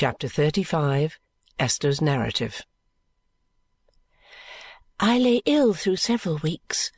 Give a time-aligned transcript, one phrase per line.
[0.00, 1.18] Chapter 35
[1.58, 2.62] Esther's Narrative
[4.98, 6.90] I lay ill through several weeks,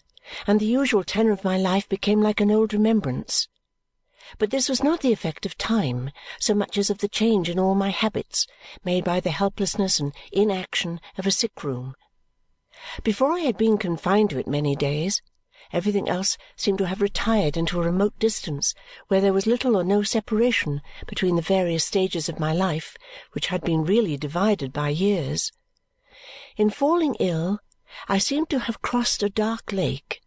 [0.46, 3.48] and the usual tenor of my life became like an old remembrance.
[4.38, 7.58] But this was not the effect of time so much as of the change in
[7.58, 8.46] all my habits
[8.84, 11.96] made by the helplessness and inaction of a sick room.
[13.02, 15.20] Before I had been confined to it many days,
[15.72, 18.74] everything else seemed to have retired into a remote distance
[19.08, 22.96] where there was little or no separation between the various stages of my life,
[23.32, 25.52] which had been really divided by years.
[26.56, 27.60] In falling ill,
[28.08, 30.22] I seemed to have crossed a dark lake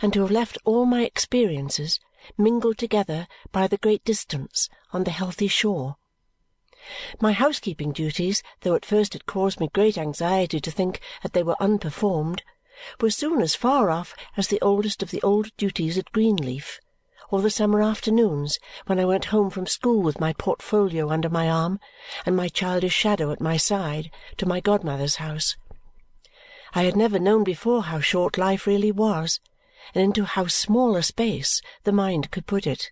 [0.00, 2.00] and to have left all my experiences
[2.36, 5.96] mingled together by the great distance on the healthy shore.
[7.20, 11.42] My housekeeping duties, though at first it caused me great anxiety to think that they
[11.42, 12.42] were unperformed,
[13.00, 16.78] were soon as far off as the oldest of the old duties at Greenleaf,
[17.30, 21.48] or the summer afternoons when I went home from school with my portfolio under my
[21.50, 21.80] arm
[22.24, 25.56] and my childish shadow at my side to my godmother's house.
[26.74, 29.40] I had never known before how short life really was
[29.94, 32.90] and into how small a space the mind could put it.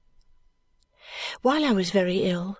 [1.43, 2.59] While I was very ill,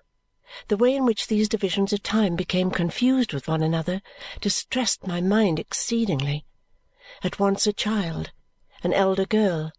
[0.67, 4.01] the way in which these divisions of time became confused with one another
[4.41, 6.45] distressed my mind exceedingly.
[7.23, 8.31] At once a child,
[8.83, 9.71] an elder girl,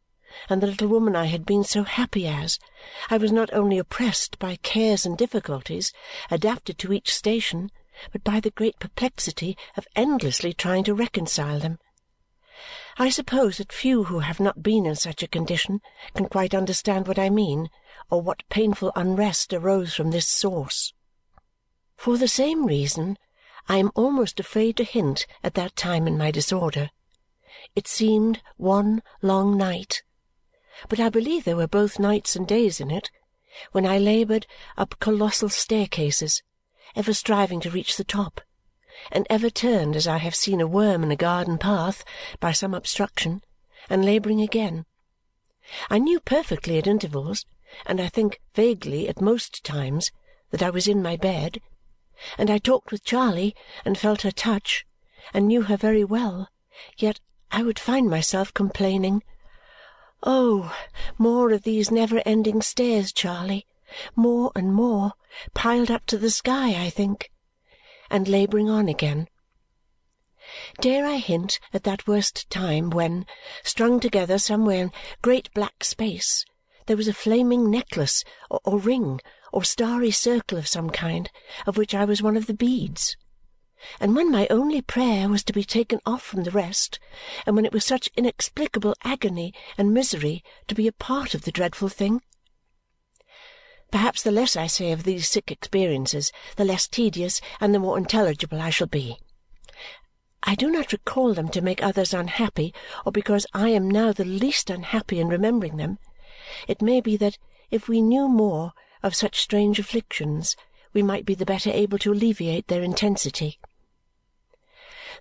[0.50, 2.58] and the little woman I had been so happy as,
[3.10, 5.92] I was not only oppressed by cares and difficulties
[6.30, 7.70] adapted to each station,
[8.12, 11.78] but by the great perplexity of endlessly trying to reconcile them.
[12.96, 15.80] I suppose that few who have not been in such a condition
[16.14, 17.70] can quite understand what I mean
[18.10, 20.92] or what painful unrest arose from this source.
[21.96, 23.16] For the same reason,
[23.68, 26.90] I am almost afraid to hint at that time in my disorder.
[27.74, 30.02] It seemed one long night,
[30.88, 33.10] but I believe there were both nights and days in it,
[33.72, 36.42] when I laboured up colossal staircases,
[36.94, 38.40] ever striving to reach the top
[39.12, 42.04] and ever turned as I have seen a worm in a garden path
[42.40, 43.42] by some obstruction,
[43.88, 44.86] and labouring again.
[45.88, 47.44] I knew perfectly at intervals,
[47.86, 50.10] and I think vaguely at most times,
[50.50, 51.60] that I was in my bed,
[52.36, 53.54] and I talked with Charley
[53.84, 54.84] and felt her touch,
[55.32, 56.48] and knew her very well,
[56.96, 57.20] yet
[57.50, 59.22] I would find myself complaining,
[60.22, 60.76] "Oh,
[61.16, 63.66] more of these never-ending stairs, Charley!
[64.14, 65.12] More and more,
[65.54, 67.30] piled up to the sky, I think!"
[68.10, 69.28] and labouring on again.
[70.80, 73.24] Dare I hint at that worst time when,
[73.64, 74.92] strung together somewhere in
[75.22, 76.44] great black space,
[76.84, 79.20] there was a flaming necklace or ring
[79.52, 81.30] or starry circle of some kind,
[81.66, 83.16] of which I was one of the beads?
[84.00, 86.98] And when my only prayer was to be taken off from the rest,
[87.46, 91.52] and when it was such inexplicable agony and misery to be a part of the
[91.52, 92.22] dreadful thing?
[93.90, 97.96] Perhaps the less I say of these sick experiences, the less tedious and the more
[97.96, 99.18] intelligible I shall be.
[100.42, 102.74] I do not recall them to make others unhappy
[103.04, 105.98] or because I am now the least unhappy in remembering them.
[106.66, 107.38] It may be that
[107.70, 108.72] if we knew more
[109.02, 110.56] of such strange afflictions,
[110.92, 113.58] we might be the better able to alleviate their intensity.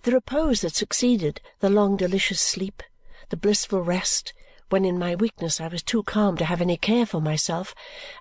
[0.04, 2.84] The repose that succeeded the long delicious sleep,
[3.30, 4.34] the blissful rest,
[4.70, 7.74] when in my weakness I was too calm to have any care for myself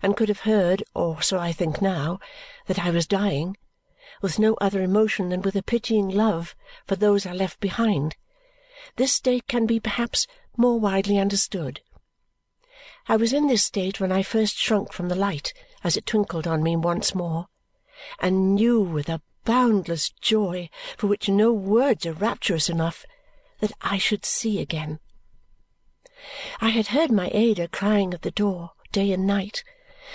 [0.03, 2.21] and could have heard, or so I think now,
[2.67, 3.57] that I was dying,
[4.23, 6.55] with no other emotion than with a pitying love
[6.87, 8.17] for those I left behind,
[8.97, 10.27] this state can be perhaps
[10.57, 11.81] more widely understood.
[13.09, 15.53] I was in this state when I first shrunk from the light
[15.85, 17.49] as it twinkled on me once more,
[18.21, 20.69] and knew with a boundless joy
[20.99, 23.07] for which no words are rapturous enough
[23.61, 24.99] that I should see again.
[26.61, 29.65] I had heard my Ada crying at the door day and night.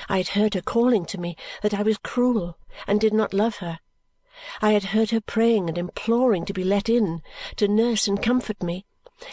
[0.09, 3.57] I had heard her calling to me that I was cruel and did not love
[3.57, 3.79] her.
[4.61, 7.21] I had heard her praying and imploring to be let in,
[7.57, 8.85] to nurse and comfort me,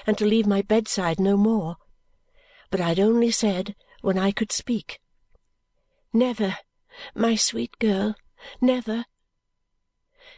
[0.07, 1.77] and to leave my bedside no more.
[2.71, 5.01] But I had only said, when I could speak,
[6.13, 6.59] "Never,
[7.15, 8.15] my sweet girl,
[8.61, 9.07] never!"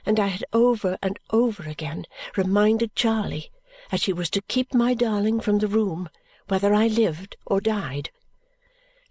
[0.06, 2.06] And I had over and over again
[2.36, 3.50] reminded Charley
[3.90, 6.08] that she was to keep my darling from the room
[6.48, 8.10] whether I lived or died.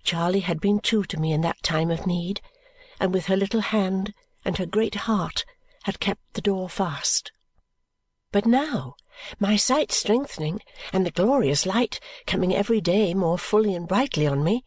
[0.04, 2.42] Charley had been true to me in that time of need,
[3.00, 4.14] and with her little hand
[4.44, 5.46] and her great heart
[5.84, 7.32] had kept the door fast.
[8.32, 8.96] But now,
[9.40, 10.62] my sight strengthening
[10.94, 14.64] and the glorious light coming every day more fully and brightly on me,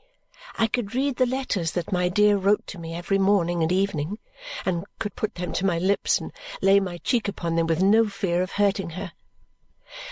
[0.59, 4.19] I could read the letters that my dear wrote to me every morning and evening,
[4.65, 8.07] and could put them to my lips and lay my cheek upon them with no
[8.07, 9.13] fear of hurting her.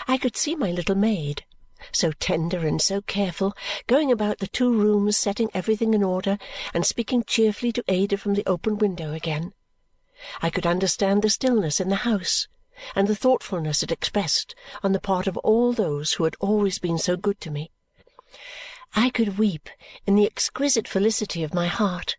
[0.07, 1.45] I could see my little maid,
[1.93, 3.57] so tender and so careful,
[3.87, 6.39] going about the two rooms setting everything in order
[6.75, 9.55] and speaking cheerfully to Ada from the open window again.
[10.43, 12.47] I could understand the stillness in the house
[12.95, 16.99] and the thoughtfulness it expressed on the part of all those who had always been
[16.99, 17.71] so good to me.
[18.95, 19.69] I could weep
[20.07, 22.17] in the exquisite felicity of my heart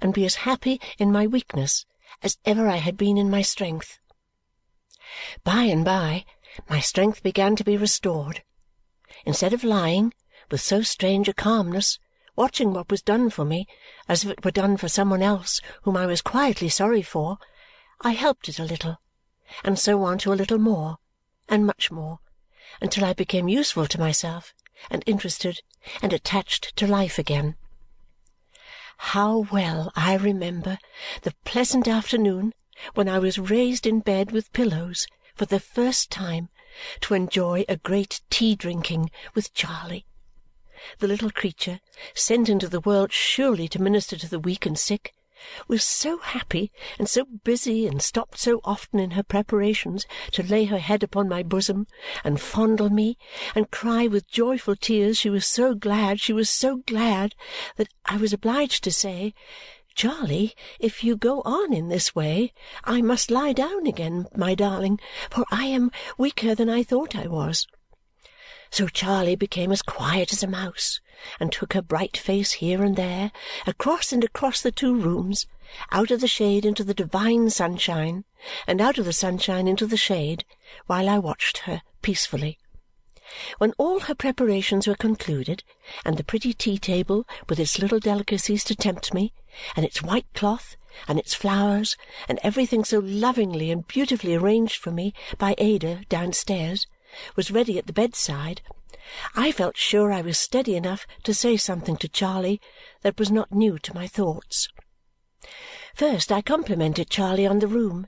[0.00, 1.86] and be as happy in my weakness
[2.22, 3.98] as ever I had been in my strength.
[5.42, 6.24] By and by
[6.68, 8.42] my strength began to be restored.
[9.26, 10.14] Instead of lying,
[10.50, 11.98] with so strange a calmness,
[12.36, 13.66] watching what was done for me
[14.08, 17.38] as if it were done for some one else whom I was quietly sorry for,
[18.00, 19.00] I helped it a little,
[19.62, 20.98] and so on to a little more,
[21.48, 22.20] and much more,
[22.80, 24.54] until I became useful to myself,
[24.90, 25.62] and interested,
[26.02, 27.56] and attached to life again.
[28.96, 30.78] How well I remember
[31.22, 32.54] the pleasant afternoon
[32.94, 36.48] when I was raised in bed with pillows for the first time
[37.00, 40.06] to enjoy a great tea-drinking with Charley
[40.98, 41.80] the little creature,
[42.14, 45.14] sent into the world surely to minister to the weak and sick,
[45.68, 50.64] was so happy and so busy and stopped so often in her preparations to lay
[50.64, 51.86] her head upon my bosom
[52.24, 53.18] and fondle me
[53.54, 57.34] and cry with joyful tears she was so glad, she was so glad,
[57.76, 59.34] that I was obliged to say,
[59.94, 62.52] Charley, if you go on in this way,
[62.82, 64.98] I must lie down again, my darling,
[65.30, 67.66] for I am weaker than I thought I was.
[68.70, 71.00] So Charley became as quiet as a mouse
[71.38, 73.30] and took her bright face here and there,
[73.66, 75.46] across and across the two rooms,
[75.92, 78.24] out of the shade into the divine sunshine,
[78.66, 80.44] and out of the sunshine into the shade,
[80.86, 82.58] while I watched her peacefully.
[83.58, 85.64] When all her preparations were concluded,
[86.04, 89.32] and the pretty tea-table with its little delicacies to tempt me,
[89.74, 90.76] and its white cloth,
[91.08, 91.96] and its flowers,
[92.28, 96.86] and everything so lovingly and beautifully arranged for me by Ada downstairs,
[97.36, 98.62] was ready at the bedside,
[99.34, 102.60] I felt sure I was steady enough to say something to Charley
[103.02, 104.68] that was not new to my thoughts.
[105.94, 108.06] First I complimented Charley on the room,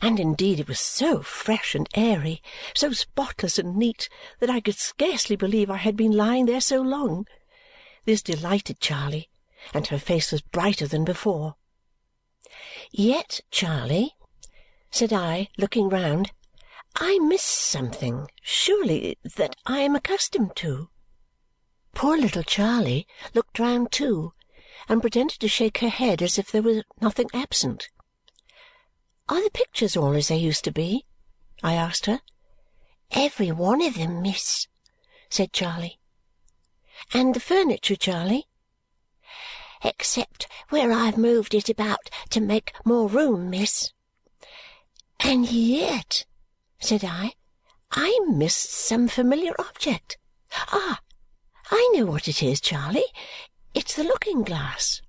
[0.00, 2.42] and indeed it was so fresh and airy,
[2.74, 4.08] so spotless and neat,
[4.40, 7.26] that I could scarcely believe I had been lying there so long.
[8.06, 9.28] This delighted Charley,
[9.74, 11.56] and her face was brighter than before.
[12.90, 14.16] "Yet, Charley,"
[14.90, 16.32] said I, looking round.
[16.96, 20.88] I miss something, surely, that I am accustomed to.
[21.94, 24.32] Poor little Charley looked round too
[24.88, 27.88] and pretended to shake her head as if there were nothing absent.
[29.28, 31.04] Are the pictures all as they used to be?
[31.62, 32.20] I asked her.
[33.10, 34.66] Every one of them, miss,
[35.30, 35.98] said Charley.
[37.12, 38.46] And the furniture, Charley?
[39.84, 43.92] Except where I've moved it about to make more room, miss.
[45.20, 46.24] And yet
[46.82, 47.34] said I.
[47.92, 50.18] I miss some familiar object.
[50.52, 51.00] Ah!
[51.70, 53.04] I know what it is, Charley.
[53.72, 55.00] It's the looking-glass.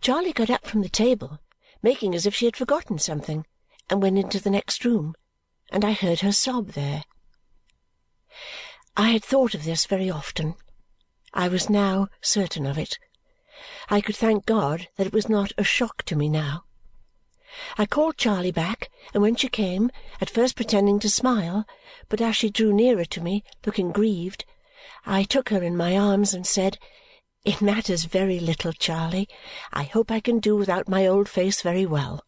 [0.00, 1.40] Charley got up from the table,
[1.82, 3.44] making as if she had forgotten something,
[3.90, 5.14] and went into the next room,
[5.72, 7.04] and I heard her sob there.
[8.96, 10.54] I had thought of this very often.
[11.32, 12.98] I was now certain of it.
[13.88, 16.64] I could thank God that it was not a shock to me now.
[17.78, 19.90] I called Charley back, and when she came,
[20.20, 21.66] at first pretending to smile,
[22.08, 24.44] but as she drew nearer to me, looking grieved,
[25.04, 26.78] I took her in my arms and said,
[27.44, 29.28] "It matters very little, Charley.
[29.72, 32.24] I hope I can do without my old face very well."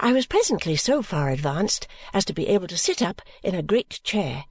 [0.00, 3.62] I was presently so far advanced as to be able to sit up in a
[3.62, 4.44] great chair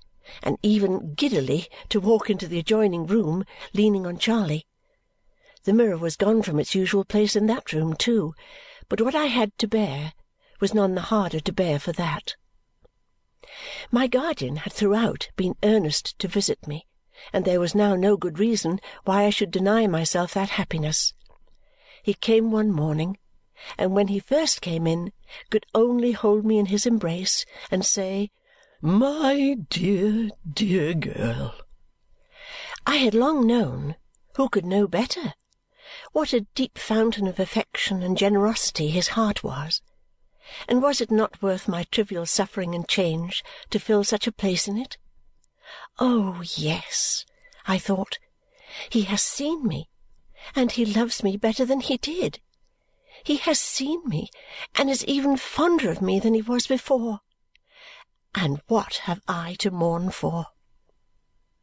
[0.43, 4.65] and even giddily to walk into the adjoining room, leaning on Charley.
[5.63, 8.33] The mirror was gone from its usual place in that room too
[8.89, 10.13] but what I had to bear
[10.59, 12.35] was none the harder to bear for that.
[13.91, 16.85] My guardian had throughout been earnest to visit me,
[17.33, 21.13] and there was now no good reason why I should deny myself that happiness.
[22.03, 23.17] He came one morning,
[23.77, 25.11] and when he first came in,
[25.49, 28.31] could only hold me in his embrace and say,
[28.81, 31.55] "My dear, dear girl!"
[32.85, 33.95] I had long known
[34.35, 35.33] who could know better
[36.13, 39.81] what a deep fountain of affection and generosity his heart was,
[40.67, 44.67] and was it not worth my trivial suffering and change to fill such a place
[44.67, 44.97] in it?
[45.99, 47.25] Oh, yes,
[47.65, 48.17] I thought,
[48.89, 49.89] he has seen me,
[50.55, 52.39] and he loves me better than he did.
[53.23, 54.29] He has seen me,
[54.75, 57.19] and is even fonder of me than he was before.
[58.33, 60.47] And what have I to mourn for?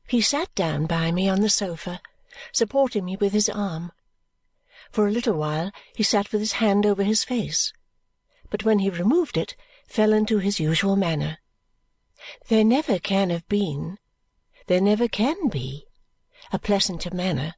[0.06, 2.00] He sat down by me on the sofa,
[2.52, 3.92] supporting me with his arm
[4.94, 7.72] for a little while he sat with his hand over his face,
[8.48, 9.56] but when he removed it,
[9.88, 11.38] fell into his usual manner.
[12.46, 13.98] There never can have been,
[14.68, 15.88] there never can be,
[16.52, 17.54] a pleasanter manner.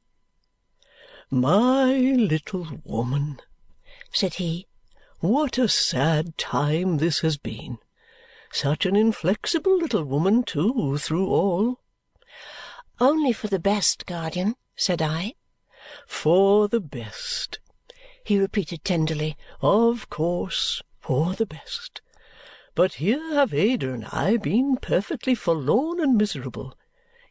[1.29, 3.39] "My little woman,"
[4.11, 4.65] said he.
[5.19, 7.77] What a sad time this has been!
[8.51, 11.81] Such an inflexible little woman, too, through all!"
[12.99, 15.35] "Only for the best, guardian," said I.
[16.05, 17.59] "For the best,"
[18.21, 19.37] he repeated tenderly.
[19.61, 22.01] "Of course, for the best.
[22.75, 26.75] But here have Ada and I been perfectly forlorn and miserable.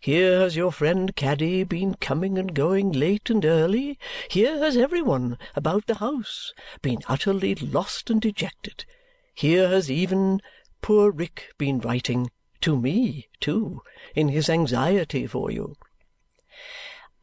[0.00, 3.98] Here has your friend Caddy been coming and going late and early.
[4.30, 8.86] Here has every one about the house been utterly lost and dejected.
[9.34, 10.40] Here has even
[10.80, 12.30] poor Rick been writing
[12.62, 13.82] to me, too,
[14.14, 15.76] in his anxiety for you."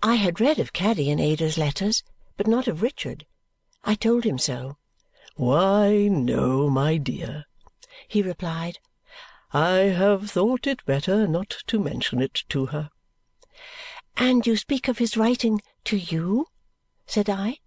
[0.06, 2.04] I had read of Caddy in Ada's letters,
[2.36, 3.26] but not of Richard.
[3.86, 4.76] I told him so.
[5.38, 7.46] "Why, no, my dear,"
[8.10, 8.80] he replied.
[9.54, 12.90] "I have thought it better not to mention it to her."
[14.18, 16.48] "And you speak of his writing to you?"
[17.08, 17.60] said I,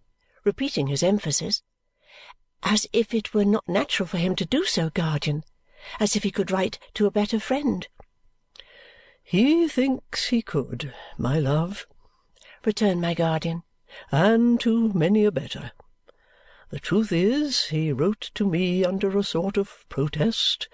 [0.44, 1.62] repeating his emphasis.
[2.62, 5.42] "As if it were not natural for him to do so, guardian
[5.98, 7.88] as if he could write to a better friend."
[9.22, 11.86] "He thinks he could, my love,"
[12.66, 13.62] returned my guardian,
[14.10, 15.70] "and to many a better.
[16.70, 20.68] The truth is, he wrote to me under a sort of protest,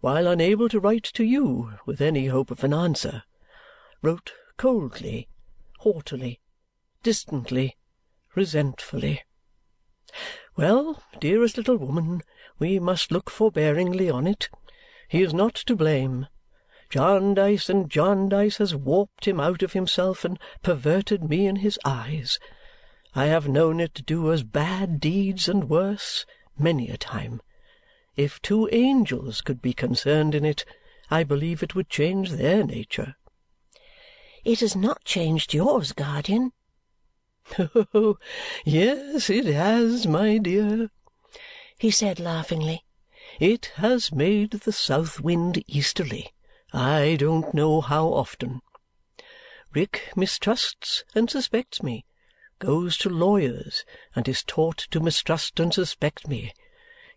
[0.00, 3.22] while unable to write to you with any hope of an answer.
[4.02, 5.28] Wrote coldly,
[5.78, 6.40] haughtily,
[7.04, 7.76] distantly,
[8.34, 9.22] resentfully.
[10.56, 12.22] Well, dearest little woman,
[12.58, 14.48] we must look forbearingly on it.
[15.08, 16.26] He is not to blame.
[16.88, 22.38] Jarndyce and Jarndyce has warped him out of himself and perverted me in his eyes.
[23.14, 26.26] I have known it do as bad deeds and worse
[26.58, 27.40] many a time.
[28.16, 30.64] If two angels could be concerned in it,
[31.10, 33.16] I believe it would change their nature."
[34.44, 36.52] "It has not changed yours, guardian."
[37.94, 38.18] "Oh,
[38.64, 40.90] yes, it has, my dear
[41.78, 42.82] he said laughingly.
[43.38, 46.32] "It has made the south wind easterly,
[46.76, 48.60] I don't know how often.
[49.72, 52.04] Rick mistrusts and suspects me,
[52.58, 56.52] goes to lawyers, and is taught to mistrust and suspect me.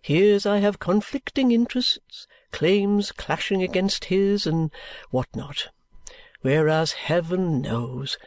[0.01, 4.71] Hears I have conflicting interests, claims clashing against his, and
[5.09, 5.67] what not.
[6.41, 8.17] Whereas heaven knows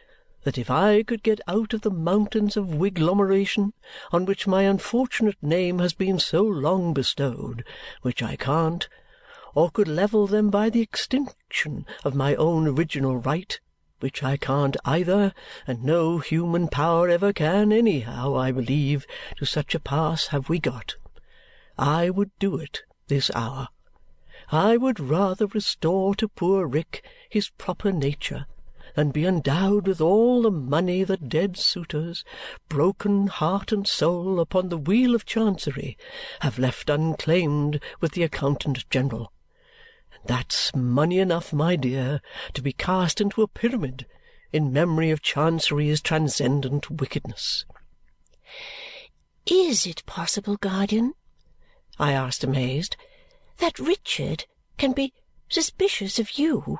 [0.44, 3.72] that if I could get out of the mountains of wiglomeration
[4.10, 7.64] on which my unfortunate name has been so long bestowed
[8.02, 8.86] which I can't
[9.54, 13.60] or could level them by the extinction of my own original right
[14.02, 15.32] which I can't either,
[15.64, 19.06] and no human power ever can anyhow, I believe,
[19.36, 20.96] to such a pass have we got.
[21.78, 23.68] I would do it this hour.
[24.50, 28.46] I would rather restore to poor Rick his proper nature
[28.96, 32.24] than be endowed with all the money that dead suitors,
[32.68, 35.96] broken heart and soul upon the wheel of Chancery,
[36.40, 39.20] have left unclaimed with the Accountant General.
[39.20, 39.41] And
[40.24, 42.20] that's money enough, my dear,
[42.54, 44.06] to be cast into a pyramid
[44.52, 47.64] in memory of Chancery's transcendent wickedness."
[49.46, 51.14] "Is it possible, guardian,"
[51.98, 52.96] I asked, amazed,
[53.58, 55.12] "that Richard can be
[55.48, 56.78] suspicious of you?"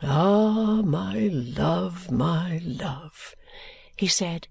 [0.00, 3.34] "Ah, my love, my love,"
[3.96, 4.48] he said,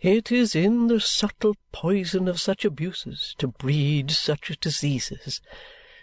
[0.00, 5.40] "it is in the subtle poison of such abuses to breed such diseases.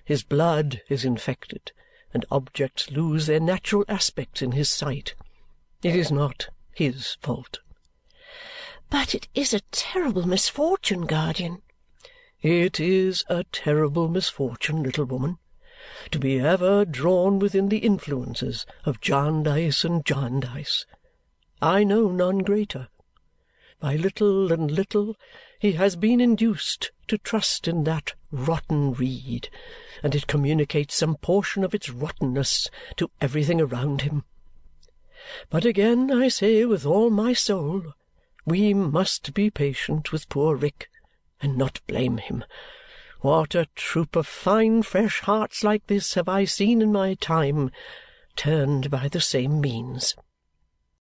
[0.03, 1.71] His blood is infected,
[2.13, 5.15] and objects lose their natural aspects in his sight.
[5.83, 7.59] It is not his fault."
[8.89, 11.61] "But it is a terrible misfortune, guardian."
[12.41, 15.37] "It is a terrible misfortune, little woman
[16.11, 20.85] to be ever drawn within the influences of Jarndyce and Jarndyce.
[21.61, 22.89] I know none greater.
[23.81, 25.15] By little and little
[25.59, 29.49] he has been induced to trust in that rotten reed,
[30.03, 34.23] and it communicates some portion of its rottenness to everything around him.
[35.49, 37.95] But again I say with all my soul,
[38.45, 40.87] we must be patient with poor Rick
[41.41, 42.45] and not blame him.
[43.21, 47.71] What a troop of fine fresh hearts like this have I seen in my time,
[48.35, 50.15] turned by the same means!